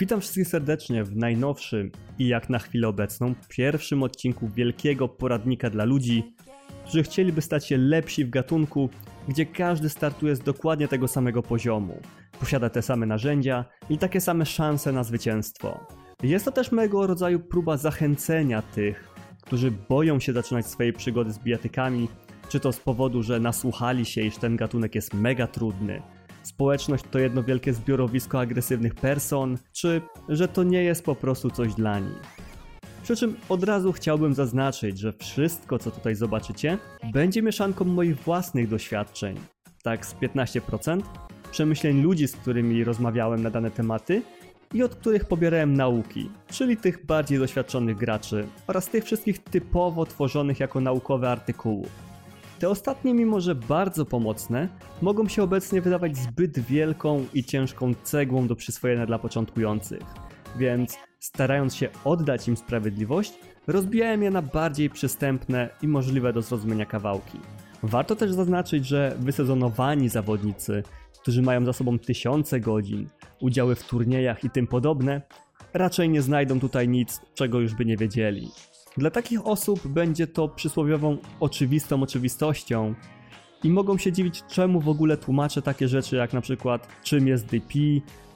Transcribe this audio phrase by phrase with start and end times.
[0.00, 5.84] Witam wszystkich serdecznie w najnowszym i jak na chwilę obecną pierwszym odcinku wielkiego poradnika dla
[5.84, 6.34] ludzi,
[6.82, 8.88] którzy chcieliby stać się lepsi w gatunku,
[9.28, 12.00] gdzie każdy startuje z dokładnie tego samego poziomu,
[12.40, 15.86] posiada te same narzędzia i takie same szanse na zwycięstwo.
[16.22, 19.08] Jest to też mego rodzaju próba zachęcenia tych,
[19.42, 22.08] którzy boją się zaczynać swojej przygody z bijatykami,
[22.48, 26.02] czy to z powodu, że nasłuchali się, iż ten gatunek jest mega trudny,
[26.42, 31.74] społeczność to jedno wielkie zbiorowisko agresywnych person, czy że to nie jest po prostu coś
[31.74, 32.40] dla nich.
[33.02, 36.78] Przy czym od razu chciałbym zaznaczyć, że wszystko co tutaj zobaczycie
[37.12, 39.36] będzie mieszanką moich własnych doświadczeń,
[39.82, 41.00] tak z 15%,
[41.50, 44.22] przemyśleń ludzi, z którymi rozmawiałem na dane tematy
[44.74, 50.60] i od których pobierałem nauki, czyli tych bardziej doświadczonych graczy oraz tych wszystkich typowo tworzonych
[50.60, 52.09] jako naukowe artykułów.
[52.60, 54.68] Te ostatnie, mimo że bardzo pomocne,
[55.02, 60.02] mogą się obecnie wydawać zbyt wielką i ciężką cegłą do przyswojenia dla początkujących,
[60.58, 63.32] więc starając się oddać im sprawiedliwość,
[63.66, 67.38] rozbijałem je na bardziej przystępne i możliwe do zrozumienia kawałki.
[67.82, 70.82] Warto też zaznaczyć, że wysezonowani zawodnicy,
[71.22, 73.08] którzy mają za sobą tysiące godzin,
[73.40, 75.22] udziały w turniejach i tym podobne,
[75.74, 78.48] raczej nie znajdą tutaj nic, czego już by nie wiedzieli.
[78.96, 82.94] Dla takich osób będzie to przysłowiową oczywistą oczywistością
[83.64, 87.46] i mogą się dziwić, czemu w ogóle tłumaczę takie rzeczy jak na przykład czym jest
[87.46, 87.74] DP,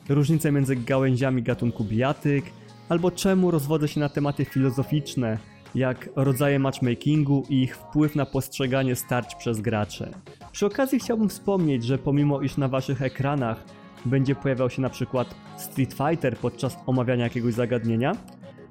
[0.08, 2.44] różnice między gałęziami gatunku bijatyk,
[2.88, 5.38] albo czemu rozwodzę się na tematy filozoficzne,
[5.75, 10.10] jak rodzaje matchmakingu i ich wpływ na postrzeganie starć przez gracze.
[10.52, 13.64] Przy okazji chciałbym wspomnieć, że pomimo iż na waszych ekranach
[14.05, 18.12] będzie pojawiał się na przykład Street Fighter podczas omawiania jakiegoś zagadnienia,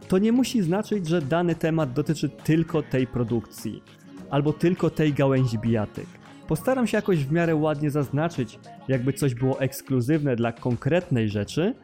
[0.08, 3.84] to nie musi znaczyć, że dany temat dotyczy tylko tej produkcji
[4.30, 6.08] albo tylko tej gałęzi bijatyk.
[6.48, 11.76] Postaram się jakoś w miarę ładnie zaznaczyć, jakby coś było ekskluzywne dla konkretnej rzeczy,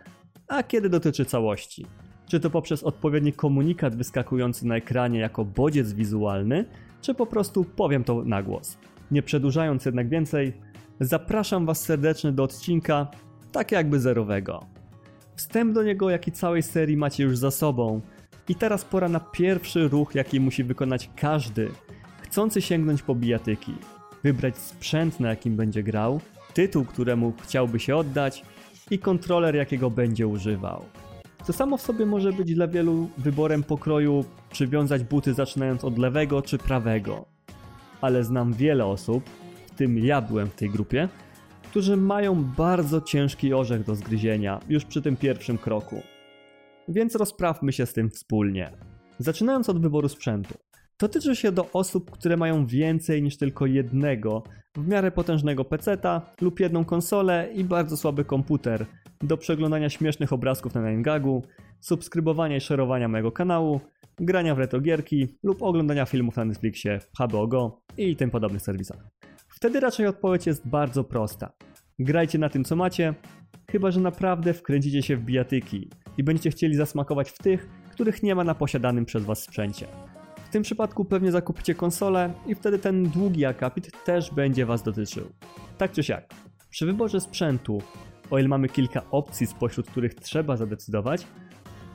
[0.48, 1.86] a kiedy dotyczy całości.
[2.28, 6.66] Czy to poprzez odpowiedni komunikat wyskakujący na ekranie jako bodziec wizualny,
[7.02, 8.78] czy po prostu powiem to na głos.
[9.12, 10.54] Nie przedłużając jednak więcej,
[11.00, 13.08] zapraszam Was serdecznie do odcinka,
[13.52, 14.66] tak jakby zerowego.
[15.36, 18.02] Wstęp do niego, jak i całej serii macie już za sobą.
[18.50, 21.72] I teraz pora na pierwszy ruch, jaki musi wykonać każdy,
[22.22, 23.74] chcący sięgnąć po bijatyki.
[24.24, 26.22] Wybrać sprzęt, na jakim będzie grał,
[26.54, 28.44] tytuł, któremu chciałby się oddać
[28.92, 30.86] i kontroler, jakiego będzie używał.
[31.48, 34.68] To samo w sobie może być dla wielu wyborem pokroju, czy
[35.10, 37.26] buty zaczynając od lewego czy prawego.
[38.02, 39.24] Ale znam wiele osób,
[39.68, 41.10] w tym ja byłem w tej grupie,
[41.70, 46.02] którzy mają bardzo ciężki orzech do zgryzienia już przy tym pierwszym kroku.
[46.90, 48.72] Więc rozprawmy się z tym wspólnie.
[49.20, 50.54] Zaczynając od wyboru sprzętu.
[51.00, 54.44] Dotyczy się do osób, które mają więcej niż tylko jednego,
[54.78, 58.86] w miarę potężnego peceta lub jedną konsolę i bardzo słaby komputer
[59.22, 61.42] do przeglądania śmiesznych obrazków na 9gagu,
[61.80, 63.80] subskrybowania i szerowania mojego kanału,
[64.20, 69.08] grania w retrogierki lub oglądania filmów na Netflixie, HBO Go i tym podobnych serwisach.
[69.48, 71.52] Wtedy raczej odpowiedź jest bardzo prosta.
[72.00, 73.14] Grajcie na tym co macie,
[73.72, 78.36] chyba że naprawdę wkręcicie się w bijatyki i będziecie chcieli zasmakować w tych, których nie
[78.36, 79.88] ma na posiadanym przez Was sprzęcie.
[80.46, 85.30] W tym przypadku pewnie zakupicie konsolę i wtedy ten długi akapit też będzie Was dotyczył.
[85.78, 86.34] Tak czy siak,
[86.70, 87.82] przy wyborze sprzętu,
[88.32, 91.28] o ile mamy kilka opcji spośród których trzeba zadecydować,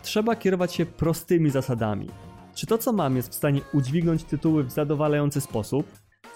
[0.02, 2.08] trzeba kierować się prostymi zasadami.
[2.54, 5.86] Czy to co mam jest w stanie udźwignąć tytuły w zadowalający sposób?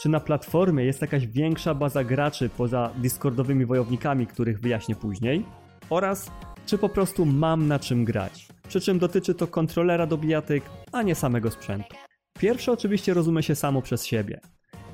[0.00, 5.44] Czy na platformie jest jakaś większa baza graczy poza Discordowymi wojownikami, których wyjaśnię później?
[5.90, 6.30] Oraz
[6.68, 8.48] czy po prostu mam na czym grać?
[8.68, 11.96] Przy czym dotyczy to kontrolera do bijatyk, a nie samego sprzętu.
[12.38, 14.40] Pierwsze oczywiście rozumie się samo przez siebie.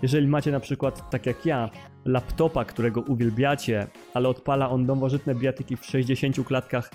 [0.02, 1.70] Jeżeli macie na przykład, tak jak ja,
[2.04, 6.90] laptopa, którego uwielbiacie, ale odpala on nowożytne bijatyki w 60 klatkach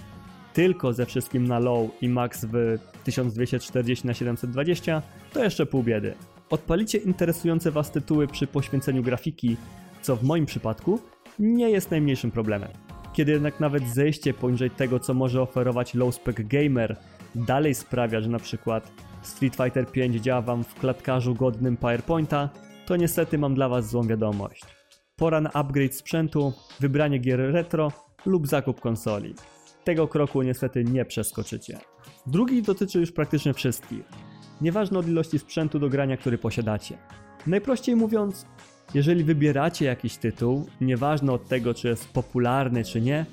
[0.54, 5.02] tylko ze wszystkim na low i max w 1240 na 720,
[5.34, 6.14] to jeszcze pół biedy.
[6.50, 9.58] Odpalicie interesujące Was tytuły przy poświęceniu grafiki,
[10.02, 11.00] co w moim przypadku
[11.40, 12.89] nie jest najmniejszym problemem.
[13.20, 16.98] Kiedy jednak nawet zejście poniżej tego, co może oferować low spec gamer,
[17.36, 22.50] dalej sprawia, że na przykład Street Fighter V działa Wam w klatkarzu godnym PowerPointa,
[22.86, 24.66] to niestety mam dla Was złą wiadomość.
[25.16, 27.92] Pora na upgrade sprzętu, wybranie gier retro
[28.26, 29.36] lub zakup konsoli.
[29.84, 31.78] Tego kroku niestety nie przeskoczycie.
[32.28, 34.04] Drugi dotyczy już praktycznie wszystkich.
[34.62, 36.98] Nieważne od ilości sprzętu do grania, który posiadacie.
[37.48, 38.46] Najprościej mówiąc,
[38.94, 43.26] jeżeli wybieracie jakiś tytuł, nieważne od tego, czy jest popularny, czy nie,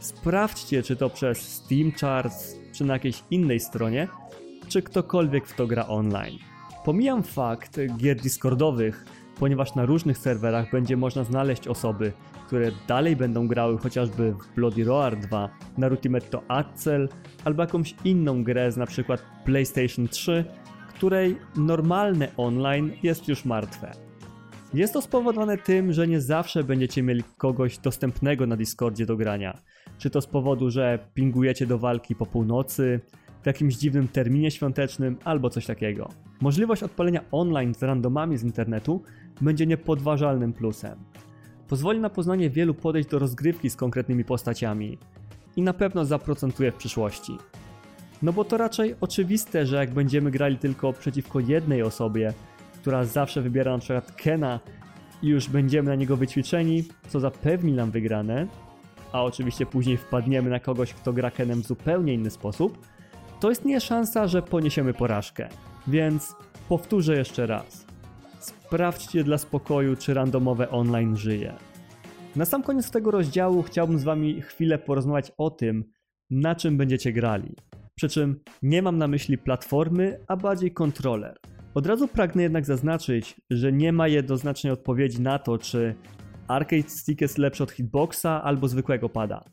[0.00, 4.08] sprawdźcie, czy to przez Steam Charts, czy na jakiejś innej stronie,
[4.68, 6.38] czy ktokolwiek w to gra online.
[6.84, 9.04] Pomijam fakt gier Discordowych,
[9.38, 12.12] ponieważ na różnych serwerach będzie można znaleźć osoby,
[12.46, 15.48] które dalej będą grały chociażby w Bloody Roar 2,
[15.78, 17.08] na Ultimate to Accel
[17.44, 20.44] albo jakąś inną grę z przykład PlayStation 3,
[20.88, 24.11] której normalne online jest już martwe.
[24.74, 29.58] Jest to spowodowane tym, że nie zawsze będziecie mieli kogoś dostępnego na Discordzie do grania.
[29.98, 33.00] Czy to z powodu, że pingujecie do walki po północy,
[33.42, 36.08] w jakimś dziwnym terminie świątecznym albo coś takiego.
[36.40, 39.02] Możliwość odpalenia online z randomami z internetu
[39.40, 40.98] będzie niepodważalnym plusem.
[41.68, 44.98] Pozwoli na poznanie wielu podejść do rozgrywki z konkretnymi postaciami
[45.56, 47.38] i na pewno zaprocentuje w przyszłości.
[48.22, 52.32] No bo to raczej oczywiste, że jak będziemy grali tylko przeciwko jednej osobie,
[52.82, 54.60] która zawsze wybiera na przykład Kena
[55.22, 58.46] i już będziemy na niego wyćwiczeni, co zapewni nam wygrane,
[59.12, 62.86] a oczywiście później wpadniemy na kogoś, kto gra Kenem w zupełnie inny sposób,
[63.40, 65.48] to istnieje szansa, że poniesiemy porażkę.
[65.86, 66.36] Więc
[66.68, 67.86] powtórzę jeszcze raz.
[68.38, 71.54] Sprawdźcie dla spokoju, czy randomowe online żyje.
[72.36, 75.84] Na sam koniec tego rozdziału chciałbym z Wami chwilę porozmawiać o tym,
[76.30, 77.54] na czym będziecie grali.
[77.94, 81.38] Przy czym nie mam na myśli platformy, a bardziej kontroler.
[81.74, 85.94] Od razu pragnę jednak zaznaczyć, że nie ma jednoznacznej odpowiedzi na to, czy
[86.48, 89.44] arcade stick jest lepszy od hitboxa albo zwykłego pada.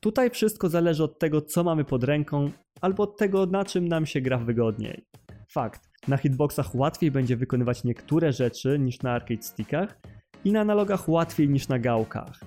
[0.00, 2.50] Tutaj wszystko zależy od tego, co mamy pod ręką,
[2.80, 5.04] albo od tego, na czym nam się gra wygodniej.
[5.48, 9.98] Fakt, na hitboxach łatwiej będzie wykonywać niektóre rzeczy niż na arcade stickach
[10.44, 12.40] i na analogach łatwiej niż na gałkach.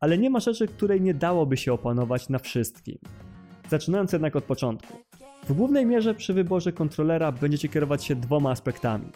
[0.00, 2.98] Ale nie ma rzeczy, której nie dałoby się opanować na wszystkim.
[3.68, 5.09] Zaczynając jednak od początku.
[5.50, 9.06] W głównej mierze przy wyborze kontrolera będziecie kierować się dwoma aspektami.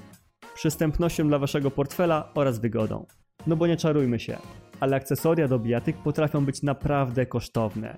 [0.55, 3.07] Przystępnością dla waszego portfela oraz wygodą.
[3.47, 4.37] No bo nie czarujmy się,
[4.81, 7.97] ale akcesoria do bijatyk potrafią być naprawdę kosztowne.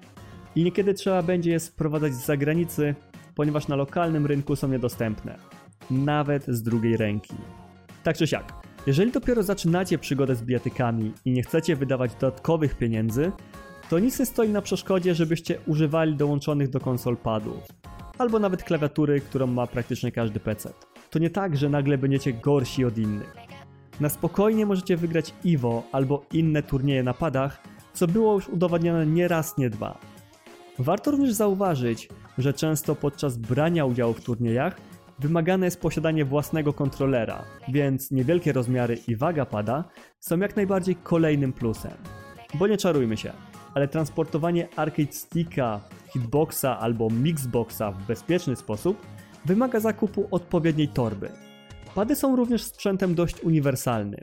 [0.56, 2.94] I niekiedy trzeba będzie je sprowadzać z zagranicy,
[3.34, 5.38] ponieważ na lokalnym rynku są niedostępne.
[5.90, 7.34] Nawet z drugiej ręki.
[8.02, 8.52] Tak czy siak,
[8.86, 13.32] jeżeli dopiero zaczynacie przygodę z bijatykami i nie chcecie wydawać dodatkowych pieniędzy,
[13.90, 17.85] to nic nie stoi na przeszkodzie, żebyście używali dołączonych do konsol padów.
[18.18, 20.72] Albo nawet klawiatury, którą ma praktycznie każdy PC.
[21.10, 23.34] To nie tak, że nagle będziecie gorsi od innych.
[24.00, 29.28] Na spokojnie możecie wygrać Iwo albo inne turnieje na padach, co było już udowadniane nie
[29.28, 29.98] raz, nie dwa.
[30.78, 32.08] Warto również zauważyć,
[32.38, 34.76] że często podczas brania udziału w turniejach
[35.18, 39.84] wymagane jest posiadanie własnego kontrolera, więc niewielkie rozmiary i waga pada
[40.20, 41.92] są jak najbardziej kolejnym plusem.
[42.54, 43.32] Bo nie czarujmy się,
[43.74, 45.80] ale transportowanie arcade sticka,
[46.16, 49.06] hitboxa albo mixboxa w bezpieczny sposób
[49.44, 51.28] wymaga zakupu odpowiedniej torby.
[51.94, 54.20] Pady są również sprzętem dość uniwersalnym.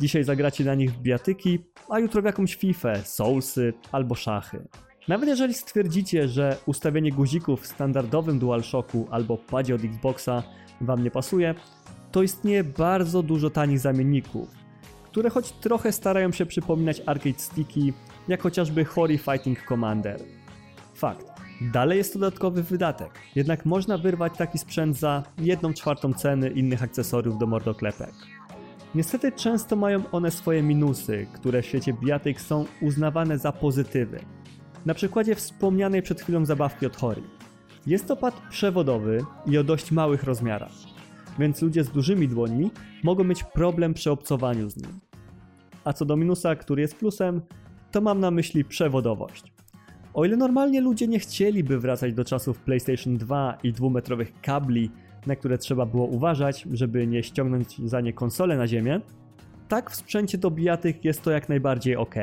[0.00, 1.58] Dzisiaj zagracie na nich w biatyki,
[1.90, 4.68] a jutro w jakąś FIFA, Soulsy albo szachy.
[5.08, 10.42] Nawet jeżeli stwierdzicie, że ustawienie guzików w standardowym DualShocku albo padzie od Xboxa
[10.80, 11.54] Wam nie pasuje,
[12.12, 14.48] to istnieje bardzo dużo tanich zamienników,
[15.04, 17.92] które choć trochę starają się przypominać arcade sticky,
[18.28, 20.41] jak chociażby Hori Fighting Commander.
[21.02, 21.26] Fakt,
[21.60, 26.82] dalej jest to dodatkowy wydatek, jednak można wyrwać taki sprzęt za 1 czwartą ceny innych
[26.82, 28.12] akcesoriów do mordoklepek.
[28.94, 34.20] Niestety często mają one swoje minusy, które w świecie bijatyk są uznawane za pozytywy.
[34.86, 37.22] Na przykładzie wspomnianej przed chwilą zabawki od Hori.
[37.86, 40.72] Jest to pad przewodowy i o dość małych rozmiarach,
[41.38, 42.70] więc ludzie z dużymi dłońmi
[43.04, 45.00] mogą mieć problem przy obcowaniu z nim.
[45.84, 47.40] A co do minusa, który jest plusem,
[47.90, 49.52] to mam na myśli przewodowość.
[50.14, 54.90] O ile normalnie ludzie nie chcieliby wracać do czasów PlayStation 2 i dwumetrowych kabli,
[55.26, 59.00] na które trzeba było uważać, żeby nie ściągnąć za nie konsole na ziemię,
[59.68, 60.52] tak w sprzęcie do
[61.04, 62.14] jest to jak najbardziej ok.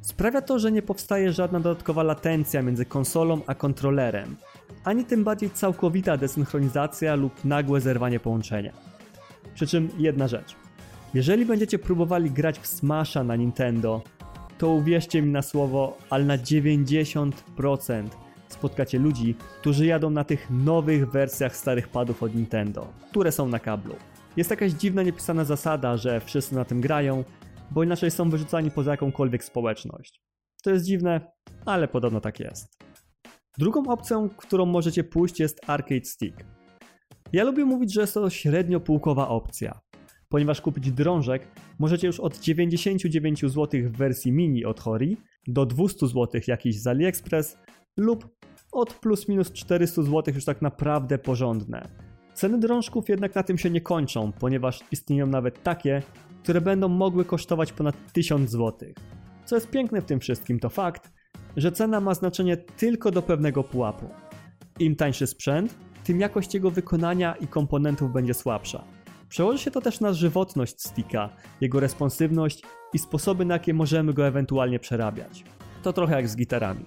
[0.00, 4.36] Sprawia to, że nie powstaje żadna dodatkowa latencja między konsolą a kontrolerem,
[4.84, 8.72] ani tym bardziej całkowita desynchronizacja lub nagłe zerwanie połączenia.
[9.54, 10.56] Przy czym jedna rzecz.
[11.14, 14.02] Jeżeli będziecie próbowali grać w Smasha na Nintendo,
[14.58, 17.32] to uwierzcie mi na słowo, ale na 90%
[18.48, 23.58] spotkacie ludzi, którzy jadą na tych nowych wersjach starych padów od Nintendo, które są na
[23.58, 23.94] kablu.
[24.36, 27.24] Jest jakaś dziwna niepisana zasada, że wszyscy na tym grają,
[27.70, 30.20] bo inaczej są wyrzucani poza jakąkolwiek społeczność.
[30.62, 31.20] To jest dziwne,
[31.66, 32.76] ale podobno tak jest.
[33.58, 36.44] Drugą opcją, którą możecie pójść jest Arcade Stick.
[37.32, 39.80] Ja lubię mówić, że jest to średnio półkowa opcja,
[40.28, 45.16] ponieważ kupić drążek możecie już od 99 zł w wersji mini od Hori
[45.46, 47.58] do 200 zł jakiś z AliExpress
[47.96, 48.28] lub
[48.72, 51.88] od plus minus 400 zł już tak naprawdę porządne.
[52.34, 56.02] Ceny drążków jednak na tym się nie kończą, ponieważ istnieją nawet takie,
[56.42, 58.88] które będą mogły kosztować ponad 1000 zł.
[59.44, 61.12] Co jest piękne w tym wszystkim to fakt,
[61.56, 64.08] że cena ma znaczenie tylko do pewnego pułapu.
[64.78, 68.95] Im tańszy sprzęt, tym jakość jego wykonania i komponentów będzie słabsza.
[69.36, 71.28] Przełoży się to też na żywotność sticka,
[71.60, 72.62] jego responsywność
[72.92, 75.44] i sposoby, na jakie możemy go ewentualnie przerabiać.
[75.82, 76.84] To trochę jak z gitarami.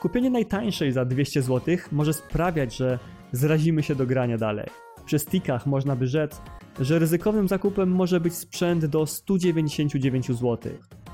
[0.00, 2.98] Kupienie najtańszej za 200 zł może sprawiać, że
[3.32, 4.66] zrazimy się do grania dalej.
[5.06, 6.40] Przy stickach można by rzec,
[6.80, 10.58] że ryzykownym zakupem może być sprzęt do 199 zł,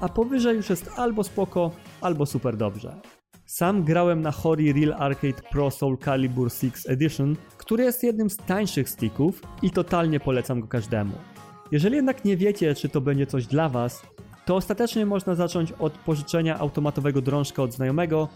[0.00, 3.15] a powyżej już jest albo spoko, albo super dobrze.
[3.46, 8.36] Sam grałem na Hori Real Arcade Pro Soul Calibur 6 Edition, który jest jednym z
[8.36, 11.12] tańszych sticków i totalnie polecam go każdemu.
[11.72, 14.02] Jeżeli jednak nie wiecie, czy to będzie coś dla Was,
[14.46, 18.28] to ostatecznie można zacząć od pożyczenia automatowego drążka od znajomego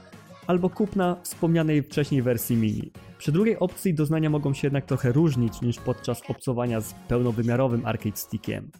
[0.47, 2.93] albo kupna wspomnianej wcześniej wersji mini.
[3.19, 8.17] Przy drugiej opcji doznania mogą się jednak trochę różnić niż podczas obcowania z pełnowymiarowym arcade
[8.17, 8.71] stickiem.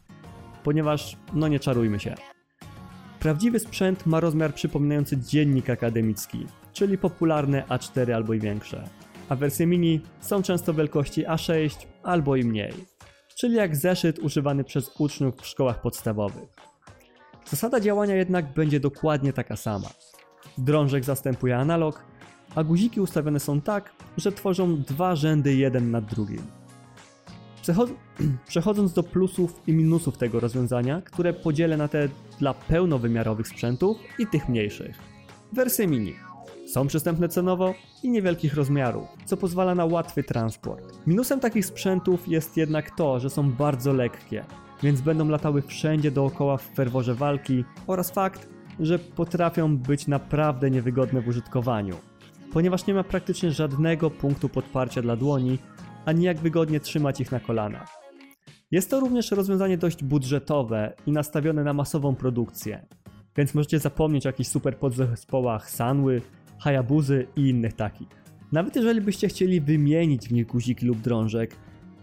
[0.65, 2.15] Ponieważ, no nie czarujmy się.
[3.21, 8.89] Prawdziwy sprzęt ma rozmiar przypominający dziennik akademicki, czyli popularne A4 albo i większe.
[9.29, 12.73] A wersje mini są często wielkości A6 albo i mniej,
[13.37, 16.49] czyli jak zeszyt używany przez uczniów w szkołach podstawowych.
[17.45, 19.89] Zasada działania jednak będzie dokładnie taka sama.
[20.59, 22.05] Drążek zastępuje analog,
[22.55, 26.60] a guziki ustawione są tak, że tworzą dwa rzędy jeden nad drugim.
[27.63, 27.91] Przechod
[28.49, 34.27] Przechodząc do plusów i minusów tego rozwiązania, które podzielę na te dla pełnowymiarowych sprzętów i
[34.27, 34.99] tych mniejszych.
[35.53, 36.15] Wersje mini.
[36.73, 40.99] Są przystępne cenowo i niewielkich rozmiarów, co pozwala na łatwy transport.
[41.07, 44.45] Minusem takich sprzętów jest jednak to, że są bardzo lekkie,
[44.83, 48.49] więc będą latały wszędzie dookoła w ferworze walki oraz fakt,
[48.81, 51.97] że potrafią być naprawdę niewygodne w użytkowaniu,
[52.53, 55.59] ponieważ nie ma praktycznie żadnego punktu podparcia dla dłoni,
[56.11, 57.89] ani jak wygodnie trzymać ich na kolanach.
[58.71, 62.87] Jest to również rozwiązanie dość budżetowe i nastawione na masową produkcję,
[63.37, 66.23] więc możecie zapomnieć o jakichś super podzespołach Sanły,
[66.59, 68.09] Hayabuzy i innych takich.
[68.53, 71.57] Nawet jeżeli byście chcieli wymienić w nich guziki lub drążek,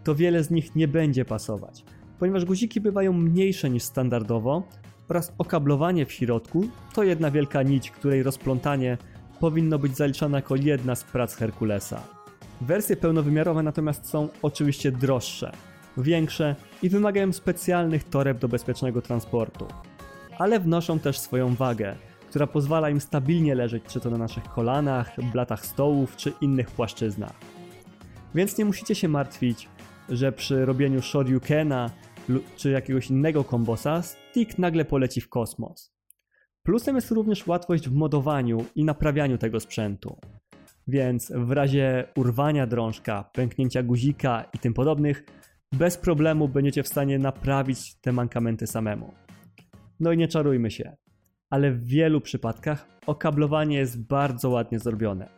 [0.03, 1.83] to wiele z nich nie będzie pasować,
[2.19, 4.63] ponieważ guziki bywają mniejsze niż standardowo
[5.09, 8.97] oraz okablowanie w środku to jedna wielka nić, której rozplątanie
[9.39, 12.16] powinno być zaliczane jako jedna z prac Herkulesa.
[12.61, 15.51] Wersje pełnowymiarowe natomiast są oczywiście droższe,
[15.97, 19.67] większe i wymagają specjalnych toreb do bezpiecznego transportu.
[20.37, 21.95] Ale wnoszą też swoją wagę,
[22.29, 27.33] która pozwala im stabilnie leżeć czy to na naszych kolanach, blatach stołów czy innych płaszczyznach.
[28.35, 29.69] Więc nie musicie się martwić,
[30.09, 31.89] że przy robieniu shoryukena
[32.55, 35.93] czy jakiegoś innego kombosa stick nagle poleci w kosmos.
[36.63, 40.17] Plusem jest również łatwość w modowaniu i naprawianiu tego sprzętu.
[40.87, 45.23] Więc w razie urwania drążka, pęknięcia guzika i tym podobnych,
[45.73, 49.13] bez problemu będziecie w stanie naprawić te mankamenty samemu.
[49.99, 50.95] No i nie czarujmy się,
[51.49, 55.29] ale w wielu przypadkach okablowanie jest bardzo ładnie zrobione.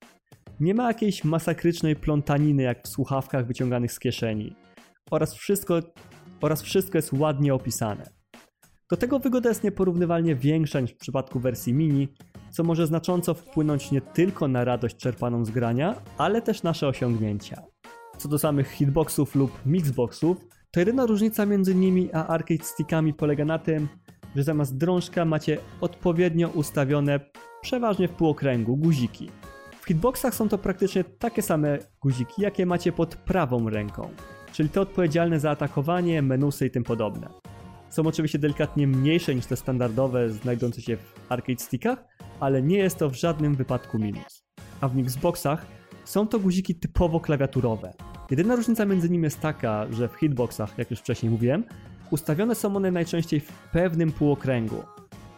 [0.60, 4.56] Nie ma jakiejś masakrycznej plątaniny jak w słuchawkach wyciąganych z kieszeni
[5.12, 5.79] oraz wszystko,
[6.41, 8.18] oraz wszystko jest ładnie opisane.
[8.89, 12.08] Do tego wygoda jest nieporównywalnie większa niż w przypadku wersji mini,
[12.51, 17.62] co może znacząco wpłynąć nie tylko na radość czerpaną z grania, ale też nasze osiągnięcia.
[18.17, 20.38] Co do samych hitboxów lub mixboxów,
[20.72, 23.88] to jedyna różnica między nimi a arcade stickami polega na tym,
[24.36, 27.19] że zamiast drążka macie odpowiednio ustawione,
[27.62, 29.29] przeważnie w półokręgu, guziki.
[29.81, 34.10] W hitboxach są to praktycznie takie same guziki, jakie macie pod prawą ręką,
[34.51, 37.38] czyli te odpowiedzialne za atakowanie, menusy i tym podobne.
[37.89, 42.03] Są oczywiście delikatnie mniejsze niż te standardowe znajdujące się w arcade stickach,
[42.39, 44.43] ale nie jest to w żadnym wypadku minus.
[44.81, 45.65] A w mixboxach
[46.05, 47.93] są to guziki typowo klawiaturowe.
[48.31, 51.63] Jedyna różnica między nimi jest taka, że w hitboxach, jak już wcześniej mówiłem,
[52.12, 54.84] ustawione są one najczęściej w pewnym półokręgu,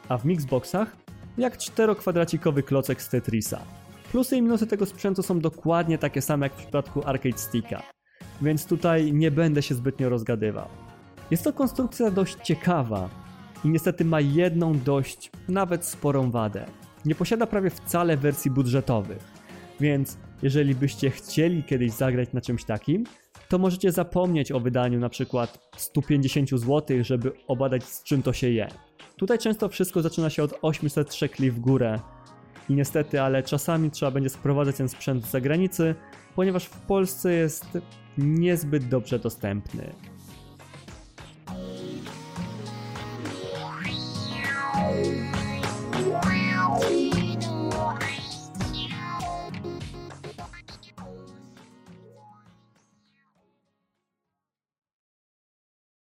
[0.10, 0.96] a w mixboxach
[1.38, 3.62] jak czterokwadracikowy klocek z Tetrisa.
[4.12, 7.84] Plusy i minusy tego sprzętu są dokładnie takie same jak w przypadku Arcade Sticka,
[8.41, 10.67] więc tutaj nie będę się zbytnio rozgadywał.
[11.31, 13.09] Jest to konstrukcja dość ciekawa
[13.65, 16.65] i niestety ma jedną dość nawet sporą wadę.
[17.05, 19.23] Nie posiada prawie wcale wersji budżetowych,
[19.79, 23.03] więc jeżeli byście chcieli kiedyś zagrać na czymś takim,
[23.50, 28.50] to możecie zapomnieć o wydaniu na przykład 150 zł, żeby obadać z czym to się
[28.50, 28.67] je.
[29.17, 32.00] Tutaj często wszystko zaczyna się od 800 szekli w górę.
[32.69, 35.95] I niestety, ale czasami trzeba będzie sprowadzać ten sprzęt z zagranicy,
[36.35, 37.65] ponieważ w Polsce jest
[38.17, 39.93] niezbyt dobrze dostępny.